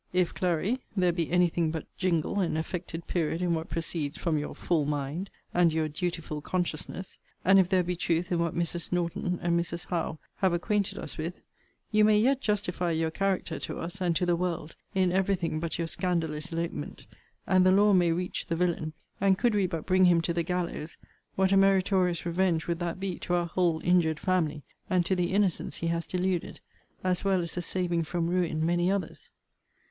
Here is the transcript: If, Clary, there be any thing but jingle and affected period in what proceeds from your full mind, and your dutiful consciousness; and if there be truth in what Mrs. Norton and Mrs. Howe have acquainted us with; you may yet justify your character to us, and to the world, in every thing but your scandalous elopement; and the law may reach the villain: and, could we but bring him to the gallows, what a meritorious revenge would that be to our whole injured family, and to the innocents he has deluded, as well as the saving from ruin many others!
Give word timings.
If, 0.13 0.33
Clary, 0.33 0.79
there 0.97 1.11
be 1.11 1.29
any 1.29 1.47
thing 1.47 1.69
but 1.69 1.85
jingle 1.95 2.39
and 2.39 2.57
affected 2.57 3.05
period 3.05 3.39
in 3.39 3.53
what 3.53 3.69
proceeds 3.69 4.17
from 4.17 4.39
your 4.39 4.55
full 4.55 4.83
mind, 4.83 5.29
and 5.53 5.71
your 5.71 5.87
dutiful 5.87 6.41
consciousness; 6.41 7.19
and 7.45 7.59
if 7.59 7.69
there 7.69 7.83
be 7.83 7.95
truth 7.95 8.31
in 8.31 8.39
what 8.39 8.55
Mrs. 8.55 8.91
Norton 8.91 9.37
and 9.43 9.59
Mrs. 9.59 9.85
Howe 9.89 10.17
have 10.37 10.53
acquainted 10.53 10.97
us 10.97 11.19
with; 11.19 11.39
you 11.91 12.03
may 12.03 12.17
yet 12.19 12.41
justify 12.41 12.89
your 12.89 13.11
character 13.11 13.59
to 13.59 13.77
us, 13.77 14.01
and 14.01 14.15
to 14.15 14.25
the 14.25 14.35
world, 14.35 14.75
in 14.95 15.11
every 15.11 15.35
thing 15.35 15.59
but 15.59 15.77
your 15.77 15.85
scandalous 15.85 16.51
elopement; 16.51 17.05
and 17.45 17.63
the 17.63 17.71
law 17.71 17.93
may 17.93 18.11
reach 18.11 18.47
the 18.47 18.55
villain: 18.55 18.93
and, 19.21 19.37
could 19.37 19.53
we 19.53 19.67
but 19.67 19.85
bring 19.85 20.05
him 20.05 20.19
to 20.21 20.33
the 20.33 20.41
gallows, 20.41 20.97
what 21.35 21.51
a 21.51 21.57
meritorious 21.57 22.25
revenge 22.25 22.65
would 22.65 22.79
that 22.79 22.99
be 22.99 23.19
to 23.19 23.35
our 23.35 23.45
whole 23.45 23.79
injured 23.83 24.19
family, 24.19 24.63
and 24.89 25.05
to 25.05 25.15
the 25.15 25.31
innocents 25.31 25.77
he 25.77 25.87
has 25.89 26.07
deluded, 26.07 26.59
as 27.03 27.23
well 27.23 27.39
as 27.39 27.53
the 27.53 27.61
saving 27.61 28.01
from 28.01 28.27
ruin 28.31 28.65
many 28.65 28.89
others! 28.89 29.29